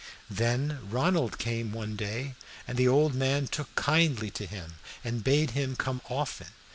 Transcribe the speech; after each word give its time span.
Then 0.31 0.79
Ronald 0.89 1.37
came 1.37 1.71
one 1.73 1.95
day, 1.95 2.33
and 2.67 2.75
the 2.75 2.87
old 2.87 3.13
man 3.13 3.45
took 3.45 3.75
kindly 3.75 4.31
to 4.31 4.47
him, 4.47 4.77
and 5.03 5.23
bade 5.23 5.51
him 5.51 5.75
come 5.75 6.01
often. 6.09 6.47